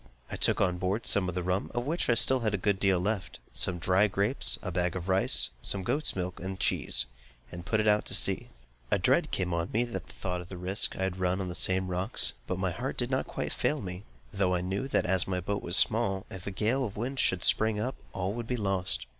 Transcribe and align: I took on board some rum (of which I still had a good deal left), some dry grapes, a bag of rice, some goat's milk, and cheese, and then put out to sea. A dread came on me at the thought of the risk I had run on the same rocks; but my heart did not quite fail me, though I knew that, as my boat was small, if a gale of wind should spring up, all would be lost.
I 0.31 0.35
took 0.35 0.59
on 0.59 0.79
board 0.79 1.05
some 1.05 1.29
rum 1.29 1.69
(of 1.75 1.85
which 1.85 2.09
I 2.09 2.15
still 2.15 2.39
had 2.39 2.55
a 2.55 2.57
good 2.57 2.79
deal 2.79 2.99
left), 2.99 3.37
some 3.51 3.77
dry 3.77 4.07
grapes, 4.07 4.57
a 4.63 4.71
bag 4.71 4.95
of 4.95 5.07
rice, 5.07 5.49
some 5.61 5.83
goat's 5.83 6.15
milk, 6.15 6.39
and 6.39 6.59
cheese, 6.59 7.05
and 7.51 7.59
then 7.59 7.65
put 7.65 7.87
out 7.87 8.05
to 8.05 8.15
sea. 8.15 8.49
A 8.89 8.97
dread 8.97 9.29
came 9.29 9.53
on 9.53 9.69
me 9.71 9.83
at 9.83 9.91
the 9.93 9.99
thought 9.99 10.41
of 10.41 10.49
the 10.49 10.57
risk 10.57 10.95
I 10.95 11.03
had 11.03 11.19
run 11.19 11.39
on 11.39 11.49
the 11.49 11.53
same 11.53 11.87
rocks; 11.87 12.33
but 12.47 12.57
my 12.57 12.71
heart 12.71 12.97
did 12.97 13.11
not 13.11 13.27
quite 13.27 13.53
fail 13.53 13.79
me, 13.79 14.01
though 14.33 14.55
I 14.55 14.61
knew 14.61 14.87
that, 14.87 15.05
as 15.05 15.27
my 15.27 15.39
boat 15.39 15.61
was 15.61 15.77
small, 15.77 16.25
if 16.31 16.47
a 16.47 16.51
gale 16.51 16.83
of 16.83 16.97
wind 16.97 17.19
should 17.19 17.43
spring 17.43 17.79
up, 17.79 17.93
all 18.11 18.33
would 18.33 18.47
be 18.47 18.57
lost. 18.57 19.05